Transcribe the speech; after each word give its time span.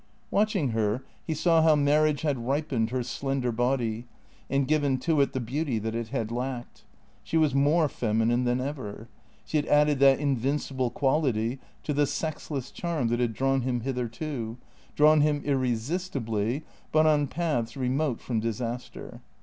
Watching 0.31 0.69
her, 0.69 1.03
he 1.27 1.35
saw 1.35 1.61
how 1.61 1.75
marriage 1.75 2.23
had 2.23 2.47
ripened 2.47 2.89
her 2.89 3.03
slender 3.03 3.51
body 3.51 4.07
and 4.49 4.67
given 4.67 4.97
to 5.01 5.21
it 5.21 5.33
the 5.33 5.39
beauty 5.39 5.77
that 5.77 5.93
it 5.93 6.07
had 6.07 6.31
lacked. 6.31 6.85
She 7.23 7.37
was 7.37 7.53
more 7.53 7.87
feminine 7.87 8.43
than 8.43 8.59
ever. 8.59 9.09
She 9.45 9.57
had 9.57 9.67
added 9.67 9.99
that 9.99 10.19
invincible 10.19 10.89
quality 10.89 11.59
to 11.83 11.93
the 11.93 12.07
sexless 12.07 12.71
charm 12.71 13.09
that 13.09 13.19
had 13.19 13.35
drawn 13.35 13.61
him 13.61 13.81
hitherto, 13.81 14.57
drawn 14.95 15.21
him 15.21 15.39
irresistibly, 15.45 16.63
but 16.91 17.05
on 17.05 17.27
paths 17.27 17.77
remote 17.77 18.19
from 18.21 18.39
disaster. 18.39 19.21